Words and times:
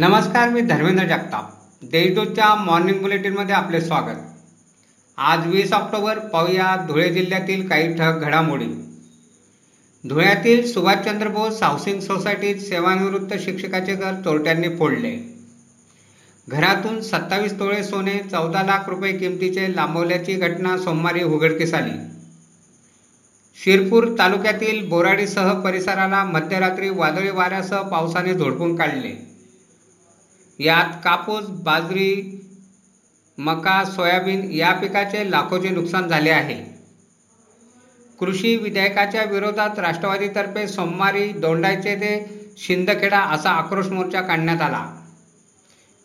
नमस्कार 0.00 0.48
मी 0.48 0.60
धर्मेंद्र 0.60 1.04
जगताप. 1.04 1.48
देशदूतच्या 1.82 2.54
मॉर्निंग 2.54 3.00
बुलेटिनमध्ये 3.00 3.54
आपले 3.54 3.80
स्वागत. 3.80 4.20
आज 5.18 5.46
वीस 5.46 5.72
ऑक्टोबर 5.72 6.18
पाहूया 6.18 6.86
धुळे 6.88 7.08
जिल्ह्यातील 7.10 7.68
काही 7.68 7.96
ठळक 7.96 8.20
घडामोडी. 8.20 8.64
धुळ्यातील 10.08 10.72
सुभाषचंद्र 10.72 11.28
बोस 11.28 11.62
हाऊसिंग 11.62 12.00
सोसायटीत 12.00 12.56
सेवानिवृत्त 12.56 13.34
शिक्षकाचे 13.40 13.94
घर 13.94 14.12
चोरट्यांनी 14.14 14.68
फोडले. 14.76 15.36
घरातून 16.48 17.00
सत्तावीस 17.00 17.58
तोळे 17.58 17.84
सोने 17.84 18.18
चौदा 18.18 18.62
लाख 18.62 18.88
रुपये 18.88 19.12
किमतीचे 19.12 19.76
लांबवल्याची 19.76 20.34
घटना 20.34 20.78
सोमवारी 20.78 21.22
उघडकीस 21.22 21.74
आली. 21.74 21.98
शिरपूर 23.64 24.08
तालुक्यातील 24.18 24.88
बोराडीसह 24.88 25.52
परिसराला 25.52 26.24
मध्यरात्री 26.24 26.88
वादळी 26.88 27.30
वाऱ्यासह 27.30 27.82
पावसाने 27.82 28.34
झोडपून 28.34 28.76
काढले. 28.76 29.29
यात 30.60 30.84
कापूस 31.04 31.44
बाजरी 31.48 32.40
मका 33.38 33.84
सोयाबीन 33.84 34.52
या 34.52 34.72
पिकाचे 34.72 35.30
लाखोचे 35.30 35.68
नुकसान 35.68 36.08
झाले 36.08 36.30
आहे. 36.30 36.54
कृषी 38.20 38.56
विधेयकाच्या 38.56 39.24
विरोधात 39.24 39.78
राष्ट्रवादीतर्फे 39.78 40.68
सोमवारी 40.68 41.32
दोंडायचे 41.32 41.94
ते 41.96 42.10
शिंदखेडा 42.58 43.18
असा 43.18 43.50
आक्रोश 43.50 43.86
मोर्चा 43.86 44.20
काढण्यात 44.20 44.60
आला. 44.60 44.96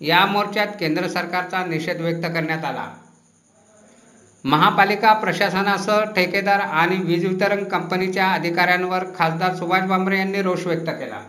या 0.02 0.26
मोर्चात 0.26 0.68
केंद्र 0.68 1.08
सरकारचा 1.08 1.66
निषेध 1.66 2.02
व्यक्त 2.02 2.26
करण्यात 2.26 2.66
आला. 2.66 2.96
महापालिका 4.44 5.14
प्रशासनासह 5.14 6.04
ठेकेदार 6.04 6.60
आणि 6.60 6.98
वीज 6.98 7.26
वितरण 7.26 7.64
कंपनीच्या 7.64 8.32
अधिकाऱ्यांवर 8.32 9.04
खासदार 9.16 9.56
सुभाष 9.56 9.82
भामरे 9.82 10.18
यांनी 10.18 10.42
रोष 10.42 10.66
व्यक्त 10.68 10.90
केला. 10.90 11.22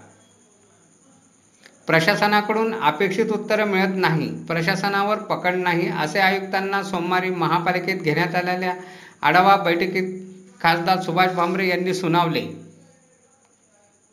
प्रशासनाकडून 1.89 2.75
अपेक्षित 2.75 3.31
उत्तरं 3.33 3.65
मिळत 3.65 3.95
नाही 3.95 4.29
प्रशासनावर 4.45 5.19
पकड 5.19 5.55
नाही 5.55 5.89
असे 5.89 6.19
आयुक्तांना 6.19 6.83
सोमवारी 6.83 7.31
महापालिकेत 7.31 7.97
घेण्यात 7.97 8.35
आलेल्या 8.35 8.75
आढावा 9.23 9.57
बैठकीत 9.57 10.13
खासदार 10.61 11.01
सुभाष 11.01 11.33
भामरे 11.33 11.69
यांनी 11.69 11.95
सुनावले. 11.95 12.41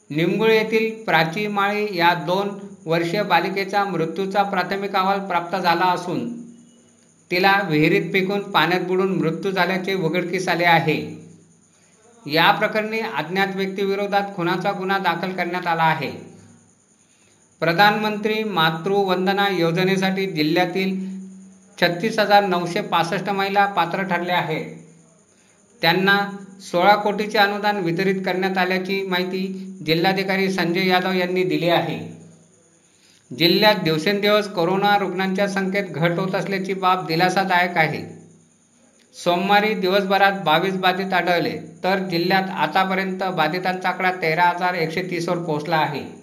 निमगुळ 0.09 0.49
येथील 0.49 1.03
प्राची 1.03 1.47
माळी 1.47 1.87
या 1.97 2.13
दोन 2.13 2.49
वर्षीय 2.85 3.23
बालिकेचा 3.23 3.83
मृत्यूचा 3.83 4.43
प्राथमिक 4.43 4.95
अहवाल 4.95 5.19
प्राप्त 5.19 5.55
झाला 5.55 5.85
असून 5.85 6.27
तिला 7.31 7.59
विहिरीत 7.69 8.11
फेकून 8.13 8.39
पाण्यात 8.51 8.81
बुडून 8.81 9.15
मृत्यू 9.17 9.51
झाल्याचे 9.51 9.93
उघडकीस 9.93 10.47
आले 10.49 10.65
आहे. 10.65 10.97
या 12.25 12.51
प्रकरणी 12.51 12.99
अज्ञात 12.99 13.55
व्यक्तीविरोधात 13.55 14.35
खुनाचा 14.35 14.71
गुन्हा 14.71 14.97
दाखल 14.97 15.31
करण्यात 15.31 15.67
आला 15.67 15.83
आहे. 15.83 16.32
प्रधानमंत्री 17.63 18.43
मातृवंदना 18.43 19.47
योजनेसाठी 19.49 20.25
जिल्ह्यातील 20.25 20.95
छत्तीस 21.77 22.19
हजार 22.19 22.45
नऊशे 22.45 22.81
पासष्ट 22.81 23.29
महिला 23.29 23.65
पात्र 23.65 24.01
ठरल्या 24.01 24.37
आहेत. 24.37 24.65
त्यांना 25.81 26.17
सोळा 26.61 26.95
कोटीचे 26.95 27.37
अनुदान 27.37 27.77
वितरित 27.77 28.15
करण्यात 28.25 28.57
आल्याची 28.57 29.01
माहिती 29.07 29.45
जिल्हाधिकारी 29.85 30.51
संजय 30.51 30.87
यादव 30.87 31.11
यांनी 31.11 31.43
दिली 31.43 31.69
आहे. 31.69 31.97
जिल्ह्यात 33.37 33.75
दिवसेंदिवस 33.75 34.47
कोरोना 34.47 34.97
रुग्णांच्या 34.97 35.47
संख्येत 35.47 35.83
घट 35.83 36.19
होत 36.19 36.35
असल्याची 36.35 36.73
बाब 36.73 37.05
दिलासादायक 37.07 37.77
आहे. 37.77 38.01
सोमवारी 39.23 39.73
दिवसभरात 39.73 40.43
बावीस 40.45 40.73
बाधित 40.73 41.13
आढळले 41.13 41.57
तर 41.83 41.97
जिल्ह्यात 41.97 42.49
आतापर्यंत 42.49 43.23
बाधितांचा 43.23 43.89
आकडा 43.89 44.11
तेरा 44.11 44.43
हजार 44.43 44.73
एकशे 44.73 45.01
तीसवर 45.11 45.37
पोहोचला 45.37 45.77
आहे. 45.77 46.22